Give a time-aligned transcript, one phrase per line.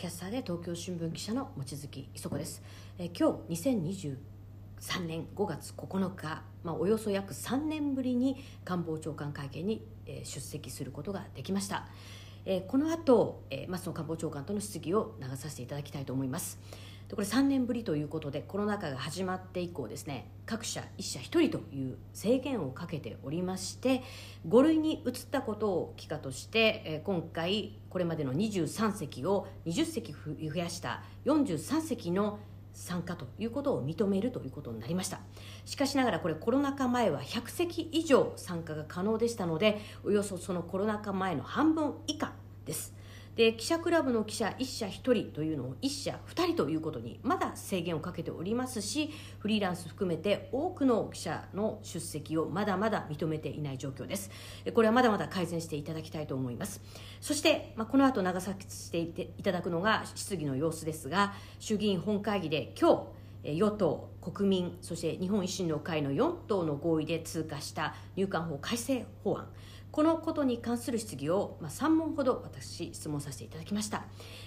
[0.00, 2.62] キャスターで東京新聞記者の望月磯子です、
[2.98, 4.16] え今日2023
[5.06, 11.86] 年5月9日、まあ、およそ約3年ぶりに官房長官会見に、え出席することができました、
[12.46, 16.58] えこの後、え松野官房長官との質疑を流させていただきたいと思います。
[17.10, 24.04] でこれ3年ぶりということでコロナ禍が始まって以降ですね各社1社1人という制限をかけておりまして
[24.48, 32.38] 5類に移ったことを機かとして、今回これまでの23席を20席増やした43席の
[32.72, 35.20] 参加ということを認めるということになりました。
[35.64, 42.32] しかしながらこれコロナ禍前は100席以上参加が可能でしたのでおよそそのコロナ禍前の半分以下
[42.64, 42.99] です。
[43.40, 54.30] で記者クラブの記者1社1人というのを1社2人ということにまだ制限をかけておりますしフリーランス含めて多くの記者の出席をまだまだ認めていない状況です。
[54.74, 56.82] これはまだまだ改善していただきたいと思います。
[57.22, 69.48] そして、まあ、この後長崎していていただくのが質疑の様子ですが衆議院本会議で今日え与党、国民、そして日本維新の会の4党の合意で通過した入管法改正法案、
[69.92, 74.04] このことに関する質疑を、まあ、3問ほど私、質問させていただきました。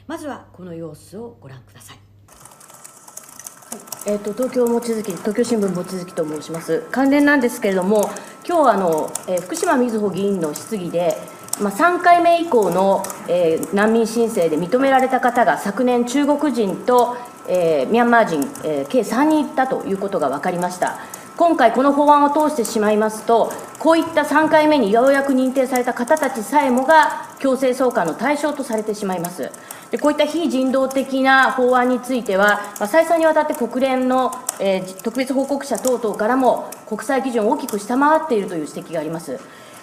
[0.08, 2.00] まずはこの様子をご覧ください。
[4.06, 8.10] えー、と東京望月東京新聞望月と申します関連なんですけれども
[8.48, 11.16] 今日あの、えー福島みずほ議員の質疑で、
[11.62, 17.16] まあ、3回目以降の、えー難民申請で認められた方が昨年中国人と、
[17.48, 21.00] えーミャンマー人、えー計3人いたということが分かりました
[21.36, 29.52] 今回この法案を通してしまいますとこういった3回目にようやく認定された方たちさえもが強制送還の対象とされてしまいます
[29.90, 39.40] でこういった非人道的な法案については、まあ、再三にわたって国連の、えー特別報告者等々からも国際基準を大きく下回っているという指摘があります。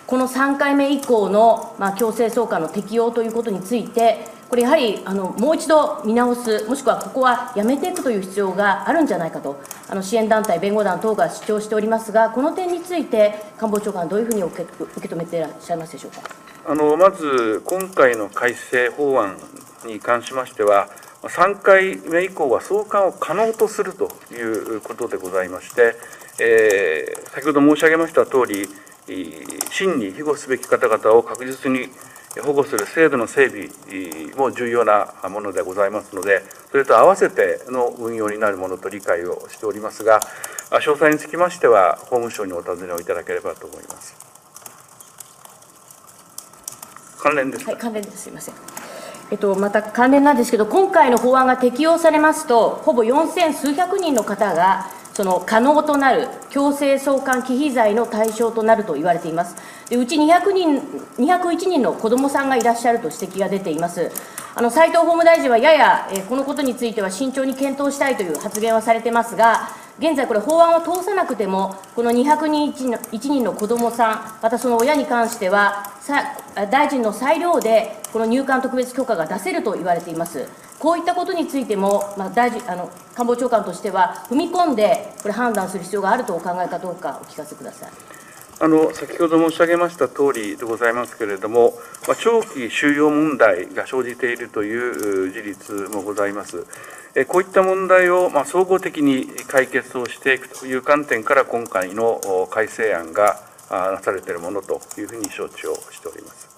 [0.06, 16.22] この3回目以降の、まあ、強制送還の適用ということについて、これやはりあのもう一度見直す、もしくはここはやめていくという必要があるんじゃないかと、あの支援団体、弁護団等が主張しておりますが、この点について、官房長官、どういうふうに受け受け止めていらっしゃいますでしょうか？
[16.66, 19.36] あのまず、今回の改正法案
[19.86, 20.88] に関しましては、
[21.22, 25.94] 3回目以降は送還を可能とするということでございまして、
[26.40, 28.68] えー先ほど申し上げました通り、
[29.70, 31.88] 真に庇護すべき方々を確実に
[32.38, 33.68] 保護する制度の整備
[34.36, 40.20] も重要なものでございますので、それと合わせての運用になるものと理解をしておりますが、
[40.70, 44.14] あ詳細につきましては、法務省にお尋ねをいただければと思います。
[47.18, 48.22] 関連ですはい、関連です。
[48.22, 48.54] すみません。
[49.32, 54.86] えっと、また関連なんですけど、今回の法案が適用されますと、ほぼ4000数百人の方が、
[55.20, 59.54] その可能となる強制送還忌避罪の対象となると言われています。
[59.90, 60.80] でうち200人、
[61.18, 64.10] 201人の子どもさんがいらっしゃると指摘が出ています。
[64.54, 75.92] あの斉藤法務大臣はやや、えーこのことについては慎重に検討したいという発言はされてますが、現在、これ、法案を通さなくても、この200人1人の子どもさん、またその親に関しては、
[76.70, 80.48] 大臣の裁量で、この入管特別許可が出せると言われています。
[80.78, 88.19] こういったことについても、まあ、大臣あの官房長官としては、踏み込んで、これ、判断する必要があるとお考えかどうか、お聞かせください。
[88.62, 91.72] あの先ほど申し上げました通りでございますけれども、
[92.06, 96.66] まあ、長期収容問題が生じているという事実もございます。
[97.14, 102.20] えこういった問題を、まあ、総合的に解決をしていくという観点から、今回の
[102.50, 106.48] 改正案がなされているものというふうに承知をしております。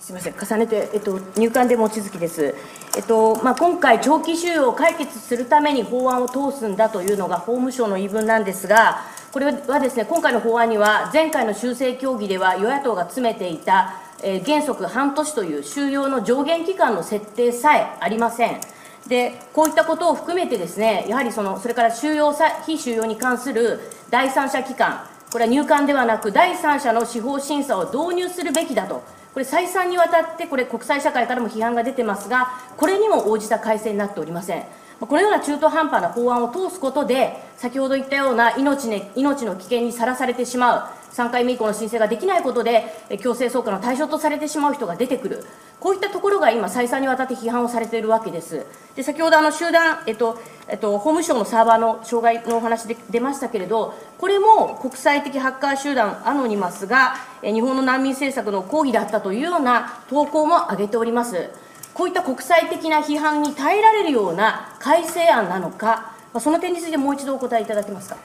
[0.00, 2.54] すみません、重ねて、えっと、入管で望月です。
[2.96, 9.02] えっとまあ、今回、長期収容を解決するために法案を通すんだというのが法務省の言い分なんですが、
[9.32, 18.60] これはですね、今回の法案には、前回の修正協議では与野党が詰めていた、えー原則半年という収容の上限期間の設定さえありません。
[19.06, 23.80] でこういったことを含めてですね、やはりそのそれから収容さ非収容に関する
[24.10, 29.04] 第三者機関、これは入管ではなく、第三者の司法審査を導入するべきだと、
[29.34, 34.64] これ、再三にわたって、これ、国際社会からも批判が出てますが、これにも応じた改正になっておりません。
[35.00, 45.44] このような中途半端な法案を通すことで、先ほど言ったような命,、ね、命の危険にさらされてしまう、3回目以降の申請ができないことで、強制送還の対象とされてしまう人が出てくる、
[45.78, 48.66] こういったところが今、再三にわたって批判をされているわけです。
[48.96, 61.50] で先ほどあの集団、えっとえっと、法務省のサーバーの障害のお話で出ましたけれど、これも国際的ハッカー集団アノニマスが、日本の難民政策の抗議だったというような投稿も挙げております。
[61.98, 68.16] こういった国際的な批判に耐えられるような改正案なのか、その点についてもう一度お答えいただけますか？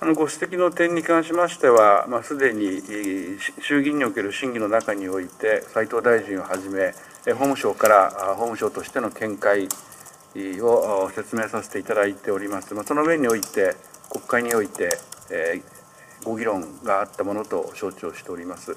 [0.00, 2.80] あのご指摘の点に関しましては、まあ、すでに
[3.60, 6.92] 衆議院における審議の中において、斉藤大臣をはじめ、
[7.24, 9.68] 法務省から法務省としての見解
[10.60, 12.74] を説明させていただいております。
[12.74, 13.74] まあ、その上において、
[14.08, 14.96] 国会において、
[15.32, 18.76] えー、ご議論があったものと承知をしております。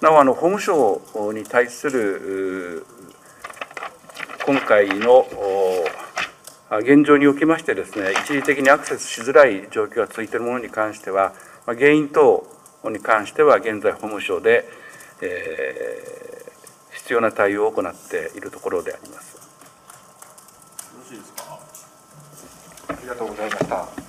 [0.00, 1.02] なお、あの法務省
[1.34, 2.86] に対する
[4.44, 5.26] 今回の
[6.80, 11.32] 現状におきましてですね、一時的にアクセスしづらい状況が続いているものに関しては、
[11.66, 12.44] 原因等
[12.84, 14.64] に関しては現在法務省で、
[15.20, 19.36] えー、必要な対応を行っているところであります。
[19.36, 19.42] よ
[20.98, 21.60] ろしいですか？
[22.88, 24.01] ありがとうございました。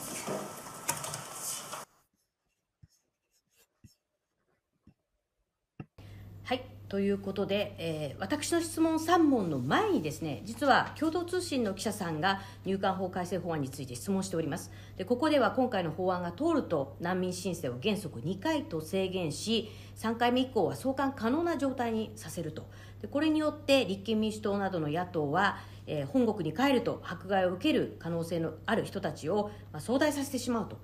[6.94, 14.70] ということで、えー、私の質問3問の前にですね実は共同通信の記者さんが入管法改正法案について質問しております。
[14.96, 22.68] でここでは今回の法案が通ると難民申請を原則2回と制限し3回目以降は送還可能な状態にさせると。
[23.02, 25.58] でこれによって立憲民主党などの野党は、
[25.88, 30.78] えー、本国に帰ると迫害を受ける可能性のある人たちを、まあ、壮大させてしまうと。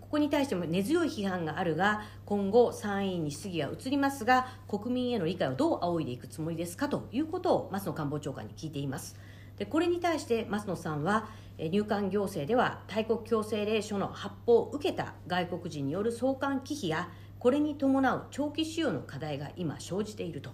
[0.00, 9.16] ここに対しても根強い批判があるが今後参院に質疑が移りますが国民への理解をどう仰いでいくつもりですかということを松野官房長官に聞いています。
[9.56, 11.28] でこれに対して松野さんは
[11.58, 20.50] 入管行政では大国強制令書の発布を受けた外国人による送還忌避やこれに伴う長期使用の課題が今生じていると。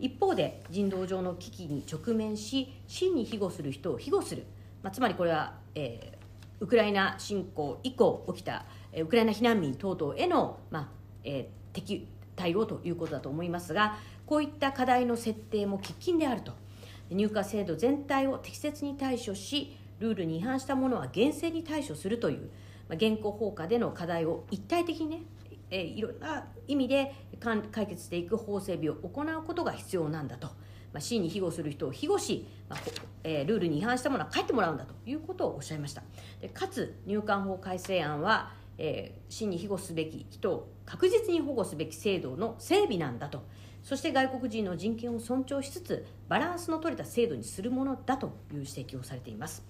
[0.00, 4.44] 一方で人道上の危機に直面し真に庇護する人を庇護する、
[4.80, 6.17] まあ、つまりこれは、えー
[6.60, 8.64] ウクライナ侵攻以降起きた
[8.96, 10.88] ウクライナ避難民等々への、まあ
[11.24, 16.52] えー、敵対応ということだと思いますがこういった課題の設定も喫緊であると
[17.10, 22.50] 入荷制度全体を適切に対処しルールに違反したものは厳正に対処するという、
[22.88, 25.22] まあ、現行法下での課題を一体的にね
[25.70, 30.48] え、いろんな意味で解決していく法整備を行うことが必要なんだと。
[30.92, 32.78] まあ、真に庇護する人を庇護し、まあ
[33.24, 36.02] えー、ルールに違反したものは帰ってもらうんだということをおっしゃいました。
[36.40, 43.42] でかつ入管法改正案は、えー、真に庇護すべき人を確実に保護すべき制度の整備なんだと。
[43.82, 49.64] そして外国人の人権を尊重しつつバランスの取れた制度にするものだという指摘をされています。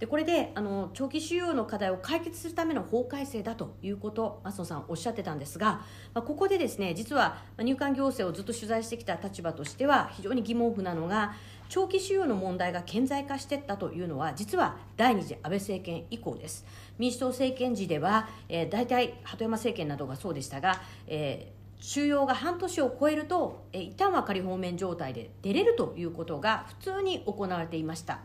[0.00, 11.34] でこれであの長期収容の課題を解決するための法改正だということ松野さんおっしゃってたんですが、まあ、ここでですね実は入管行政をずっと取材してきた立場としては非常に疑問符なのが
[11.68, 16.64] 長期収容の問題が顕在化していったというのは実は第二次安倍政権以降です。
[16.98, 28.20] 民主党政権時では、えー、大体鳩山政権などがそうでしたが、えー収容が半年を超えると、え一旦は仮放免状態で出れるということが普通に行われていました。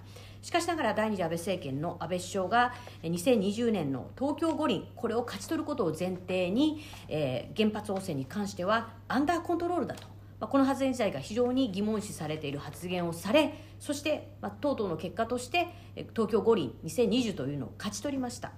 [0.45, 10.03] しかしながら第二次安倍政権の安倍首相が2020年の東京五輪これを勝ち取ることを前提に、えー、原発汚染に関してはアンダーコントロールだと、
[10.39, 15.69] まあ、この発言自体が非常に疑問視されている発言をされそして、まあ、とうとうの結果として
[16.13, 18.51] 東京五輪2020というのを勝ち取りました。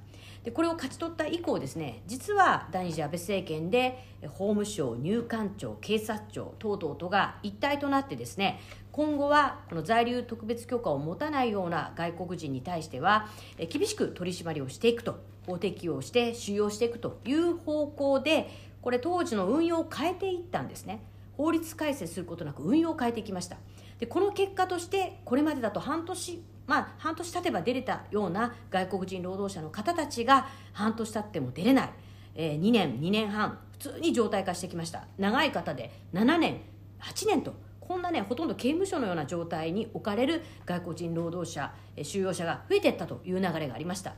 [0.47, 8.61] でこれを勝ち取った以降ですね実は第二次安倍政権で法務省入管庁警察庁等々とが一体となってですね
[8.93, 13.27] 今後はこの在留特別許可を持たないような外国人に対しては
[13.69, 18.49] 厳しく取り締まりをしていくと法適用して収容していくという方向で
[18.81, 21.01] これ当時の運用を変えていったんですね。
[21.35, 23.57] 法律改正することなく運用を変えていきました。
[23.99, 31.89] でこの結果としてこれまでだと半年まあ半年経てば出れたような外国人労働者の方たちが半年経っても出れない、
[32.35, 35.07] えー、2年2年半普通に常態化してきました。
[35.17, 36.61] 長い方で7年
[36.99, 44.15] 8年とこんなねほとんど刑務所のような状態に置かれる外国人労働者収容者が増えていったという流れがありました。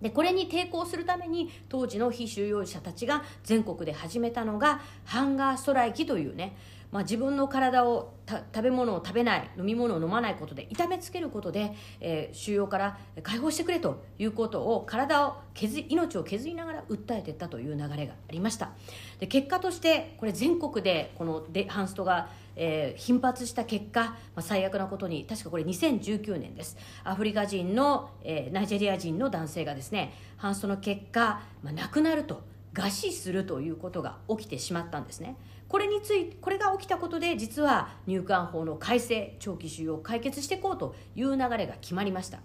[0.00, 6.56] でこれに抵抗するために当時の非収容者たちが全国で始めたのがハンガーストライキというね
[6.94, 18.70] まあ、自分の体を食べ物を食べない飲み物を飲まないことで痛めつけることで、えー、収容から解放してくれということを体を削り命を削りながら訴えていったという流れがありました。
[19.18, 26.76] で結果としてこれ全国でこのデハンストがえー、頻発した結果、まあ、最悪なことに確かこれ2019年です。
[27.02, 32.42] アフリカ人の、えー、ナイジェリア人の男性がですねハンストの結果、まあ、亡くなると
[32.74, 35.36] 餓死するということが起きてしまったんですね。
[35.68, 42.40] これについこれが起きたことで実は入管法の改正長期収容を解決していこうという流れが決まりました。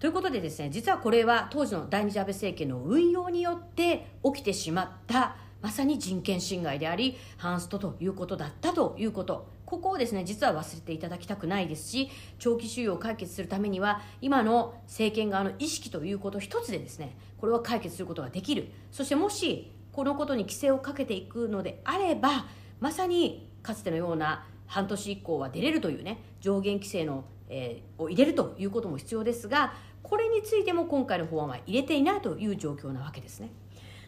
[0.00, 9.55] ということでですね実はこれは当時の第二次安倍政権の運用によって起きてしまったまさに人権侵害でありハンストということだったということ。
[9.66, 12.08] ここをですね実は忘れていただきたくないですし
[12.38, 22.46] 長期収容を解決するためには今の政権側の意識ということ一つでですねこれは解決することができるそしてもしこのことに規制をかけていくのであれば
[22.80, 33.50] まさにかつてのような半年以降は出れるというね上限規制の、えー、を入れるということも必要ですがこれについても今回の法案は入れていないという状況なわけですね。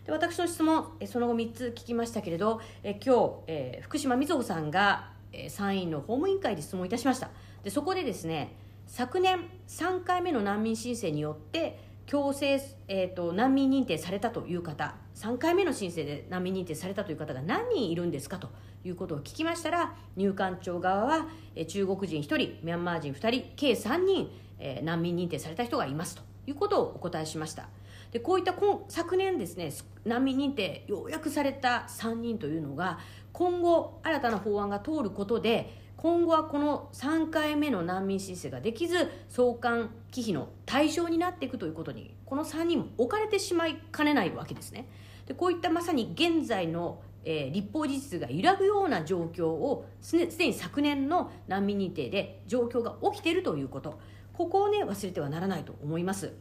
[0.06, 5.17] で私の質問その後3つ聞きましたけれどえ今日、えー、福島みずほさんが、
[5.49, 7.30] 参院の法務委員会で質問いたしました。
[7.62, 8.56] でそこでですね
[8.87, 12.58] 昨年3回目の難民申請によって強制、
[12.88, 18.49] えーと、難民認定されたという方3回目の申請で難民認定されたという方が何人いるんですかと
[18.82, 27.68] いうことを聞きましたら入管庁側は、え、中国人1人ミャンマー人2人計3人、えー、難民認定された人がいますということをお答えしました。
[28.10, 29.72] でこういった今昨年ですね
[30.04, 32.98] 難民認定ようやくされた3人というのが
[33.32, 44.88] 今後新たな法案が通ることで今後はこの3回目の難民申請ができず送還忌避の対象になっていくということにこの3人も置かれてしまいかねないわけですね。
[45.26, 53.98] でこういったまさに現在の、えー、立法事実が揺らぐような状況をすでに昨年の難民認定で状況が起きているということ。
[54.34, 56.32] ここをね忘れてはならないと思います。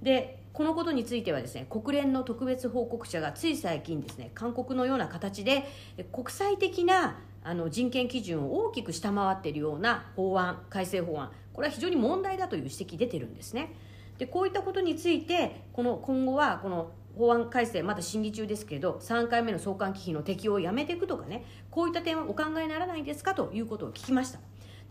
[0.00, 5.66] でこのことについてはですね国連の特別報告者がつい最近ですね勧告のような形で
[6.12, 13.74] 国際的なあの人権基準を大きく下回っているような法案改正法案これは非常に問題だという指摘出てるんですね。
[14.18, 24.38] でこういったことについてこの今後はこの法案改正まだ審議中ですけど3回目の送還忌避の適用をやめていくとかねこういった点はお考えにならないですかということを聞きました。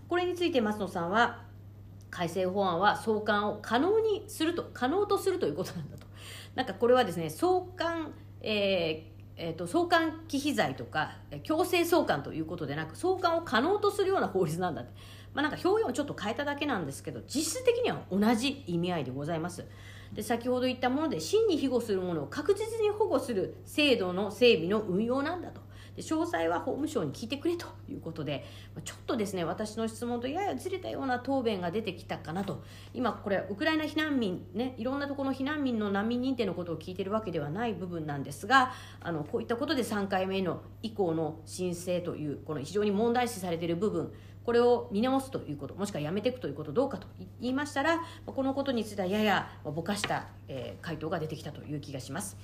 [0.09, 1.50] これについて松野さんは
[2.11, 6.05] 改正法案は送還を可能にすると可能とするということなんだと。
[6.53, 14.91] なんかこれはですね送還、えーえーと、送還忌避罪とか強制送還ということでなく送還を可能とするような法律なんだって、
[15.33, 19.65] まあ、なんか表現をちょっと変えただけなんですけど実質的には同じ意味合いでございます。
[20.13, 25.61] で先ほど言ったもので真に庇護するものを確実に保護する制度の整備の運用なんだと。
[25.95, 28.45] で詳細は法務省に聞いてくれということで
[28.83, 38.71] ちょっとですね私の質問とややずれたような答弁が出てきたかなと今これウクライナ避難民ねいろんなところの避難民の難民認定のことを聞いているわけではない部分なんですが
[39.01, 44.13] あのこういったことで3回目の以降の申請というこの非常に問題視されている部分
[44.45, 47.07] これを見直すということもしくはやめていくということどうかと
[47.39, 50.27] 言いましたらこのことについてはややぼかした、
[50.81, 52.37] 回答が出てきたという気がします。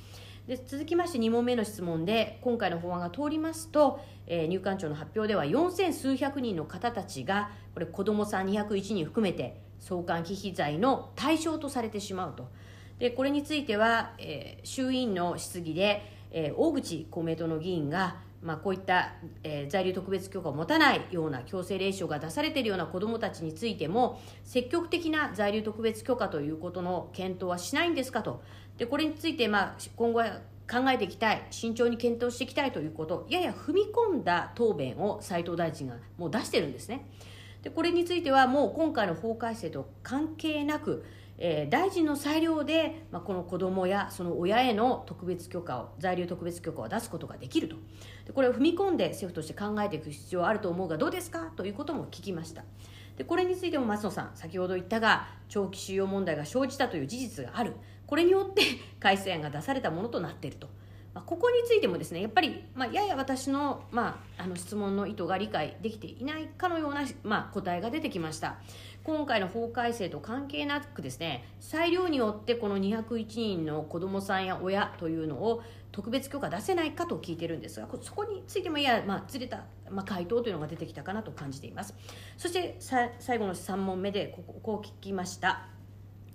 [0.47, 12.47] で続きまして2問目の質問で今回の法案が通りますと、えー、入管庁の発表では4000数百人の方たちがこれ子どもさん201人含めて送還忌避罪の対象とされてしまうと。
[12.97, 16.01] でこれについては、えー、衆院の質疑で、
[16.31, 19.13] えー、大口公明党の議員がまあ、こういった、
[19.43, 28.43] えー、在留特別許可を持たないような強制令書が出されているような子どもたちについても積極的な在留特別許可ということの検討はしないんですかと。
[28.77, 37.09] でこれについて、まあ、今後は考えていきたい慎重に検討していきたいということやや踏み込んだ答弁を斉藤大臣がもう出してるんですね。
[37.63, 41.05] でこれについてはもう今回の法改正と関係なく、
[41.37, 47.75] えー、大臣の裁量で、まあ、この子どもやその親への特別許可を在留特別許可を出すことができると。
[48.25, 51.51] でこれを踏み込んで政府として考えていく必要あると思うがどうですか？
[51.55, 52.63] ということも聞きました。
[53.17, 57.73] でこれについても松野さん先ほど言ったが長期収容問題が生じたという事実がある。
[58.07, 58.63] これによって
[58.99, 60.67] 改正案が出されたものとなっていると。
[61.13, 68.57] まあ、ここについてもですねやっぱり、まあ、やや私の,、まあ、あの質問の意図が理解できていないかのような、まあ、答えが出てきました。
[69.03, 81.95] 今回の法改正と関係なくですね裁量によってこの201人の子どもさんや親というのを特別許可出せないかと聞いてるんですがそこについてもやや、まあ、ずれた、まあ、回答というのが出てきたかなと感じています。
[82.37, 85.76] そして最後の3問目でここここを聞きました。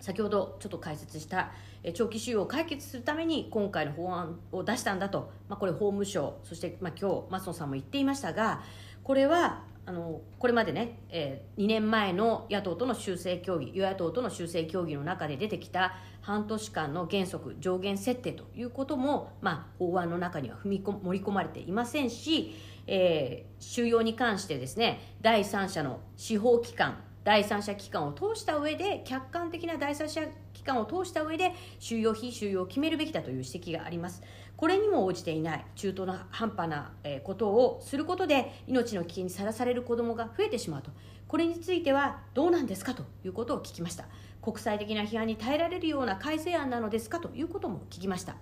[0.02, 1.52] 先ほどちょっと解説した
[1.94, 8.62] 長期収容を解決するために今回の法案を出したんだと、まあ、これ法務省そして、まあ、今日松野さんも言っていましたが
[9.04, 22.54] これはあのこれまでね、えー、2年前の野党との修正協議与野党との修正協議の中で出てきた半年間の原則上限設定ということも、まあ、法案の中には踏み込盛り込まれていませんし、
[22.88, 34.23] えー、収容に関してですね第三者の司法機関第三者機関を通した上で客観的な第三者機関を通した上で収容非収容を決めるべきだという指摘があります。
[34.57, 36.93] これにも応じていない中途半端な
[37.25, 40.91] ことをすることで命の危険にさらされる子どもが増えてしまうと。
[41.26, 44.05] これについてはどうなんですかということを聞きました。
[44.41, 48.37] 国際的な批判に耐えられるような改正案なのですかということも聞きました。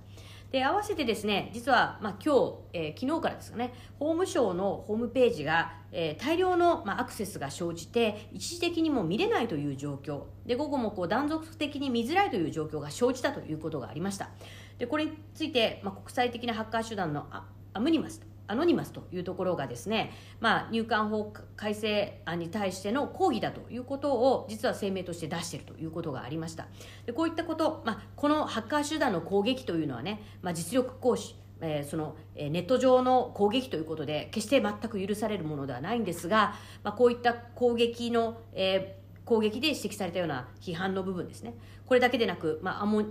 [0.50, 10.22] で合わせてですね実は、まあ、今日、えー、昨日からですかね法務省のホームページが、えー、大量の、まあ、アクセスが生じて一時的にも見れないという状況。
[10.46, 14.30] で午後もこう断続的に見づらいという状況が生じたということがありました。
[14.78, 17.26] でこれについて、まあ、国際的なハッカー手段の
[17.72, 26.66] アムニマスアノニマスというところがですね、まあ、入管法改正案に対しての抗議だということを実は声明として出しているということがありました。
[27.06, 41.54] でこういったこと、まあ、このハッカー手段の攻撃というのはね、まあ、実力行使えー、その、えー、ネット上の攻撃ということで決して全く許されるものではないんですが、まあ、こういった攻撃の、えー、攻撃で指摘されたような批判の部分ですね。
[41.86, 43.04] これだけでなく、まあ、アモ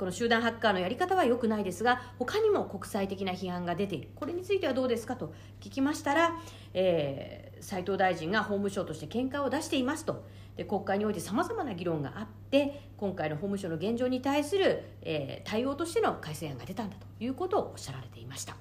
[0.00, 6.40] この集団ハッカーのやり方は良くないですが他にも国際的な批判が出ているこれについてはどうですかと聞きましたら、
[6.72, 10.24] えー、斉藤大臣が法務省として見解を出していますと
[10.56, 18.56] で国会においてさまざまな議論があって今回の法務省の現状に対する、えー、対応としての改正案が出たんだということをおっしゃられていました。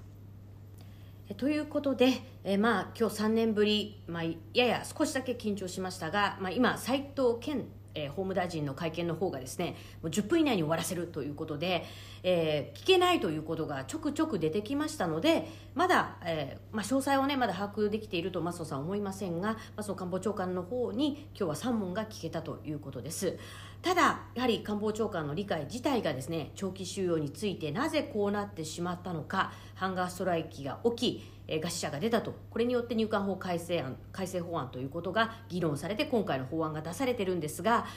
[1.38, 7.66] ということで、えー、まあ今日3年ぶり、まあ、やや少しだけ緊張しましたが、まあ、今、斉藤健
[7.96, 11.86] えー、法務大臣の会見の方がですねもう10分以内に終わらせるということで、
[12.24, 23.38] えー、聞けないということがちょくちょく出てきましたのでまだ、えーまあ、詳細をねまだ把握できていると松野さんは思いませんが松野官房長官の方に今日は3問が聞けたということです。
[23.82, 37.88] ただやはり官房長官の理解自体がですね長期収容についてなぜこうなってしまったのかハンガーストライキが起き餓死者が出たとこれによって入管法改正案改正法案ということが議論されて今回の法案が出されてるんですが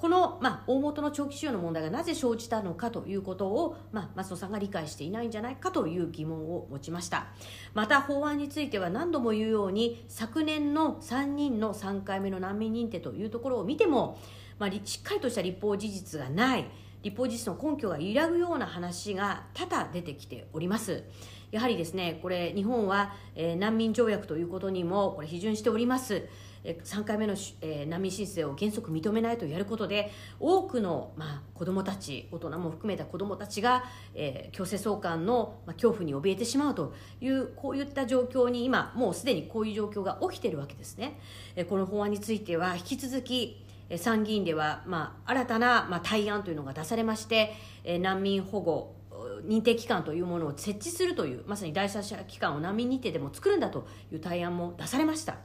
[0.00, 7.26] この、まあ、大元の長期収容の問題がなぜ生じたのかということを、まあ、松野さんが理解していないんじゃないかという疑問を持ちました。
[7.74, 14.18] また法案については何度も言うように昨年の3人の3回目の難民認定というところを見ても、
[14.58, 16.64] まあ、しっかりとした立法事実がない
[17.02, 21.04] 立法事実の根拠が揺らぐような話が多々出てきております。
[21.50, 26.26] やはりですねこれ日本は、えー、難民条約ということにもこれ批准しております。
[26.64, 41.18] 3回目の、え、難民申請を原則認めないとやることで多くの、まあ、子どもたち大人も含めた子どもたちが、えー、強制送還の、まあ、恐怖に怯えてしまうというこういった状況に今もうすでにこういう状況が起きているわけですね、
[41.56, 43.64] えー、この法案については引き続き
[43.96, 49.00] 参議院では、まあ、新たな、まあ、対案というのが出されまして、えー、難民保護
[49.46, 55.36] 認定機関というものを設置するというまさに第三者機関を難民認定でも作るんだという対案も出されました。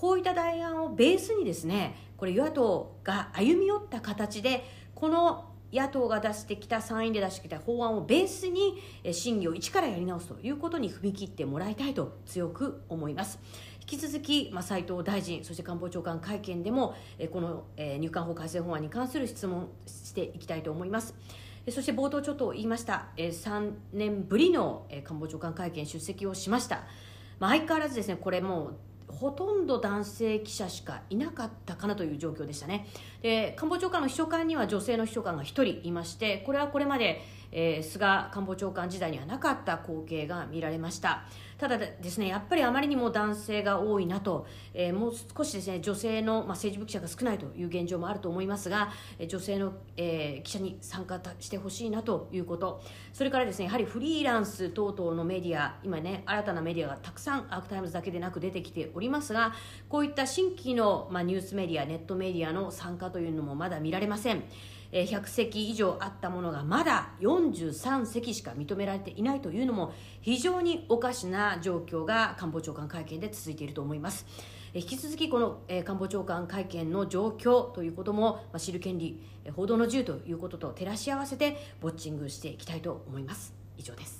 [0.00, 8.80] こういった対案をベースにですねこれ与野党が歩み寄った形でこの野党が出してきた参院で出してきた法案をベースに
[9.12, 13.40] 審議を一からやり直すということに踏み切ってもらいたいと強く思います。
[13.82, 16.94] 引き続き、まあ、斉藤大臣そして官房長官会見でも
[17.30, 21.14] この入管法改正法案に関する質問していきたいと思います。
[21.68, 26.84] そして冒頭ちょっと言いました3年ぶりの官房長官会見出席をしました、
[27.38, 32.86] まあ、相変わらずですねこれもうほとんど男性記者しかいなかったかなという状況でしたね。
[33.22, 41.24] で官房長官の秘書官には女性の秘書官が1人いましてこれはこれまで、えー、菅官房長官時代にはなかった光景が見られました。
[41.58, 48.90] ただですねやっぱりあまりにも男性が多いなと、えー、もう少しですね女性の、まあ、政治部記者が少ないという現状もあると思いますが、
[49.28, 52.82] 女性の、えー、記者に参加してほしいなということ。
[53.12, 59.52] それからですねやはりフリーランス等々のメディア今ね新たなメディアがたくさん Arc Times だけでなく出てきておりますが
[59.88, 64.44] こういった新規の、まあ、ニュースメディアネットメディアの参加というのもまだ見られません。
[64.92, 74.26] 100席以上あったものがまだ43席しか認められていないというのも非常におかしな状況が官房長官会見で続いていると思います。
[74.72, 79.20] 引き続きこの官房長官会見の状況ということも知る権利
[79.56, 84.19] 報道の自由ということと照らし合わせてウォッチングしていきたいと思います以上です